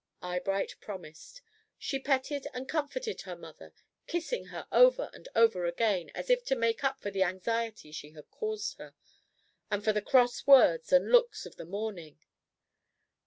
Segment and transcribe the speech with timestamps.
[0.23, 1.43] Eyebright promised.
[1.77, 3.71] She petted and comforted her mother,
[4.07, 8.09] kissing her over and over again, as if to make up for the anxiety she
[8.13, 8.95] had caused her,
[9.69, 12.17] and for the cross words and looks of the morning.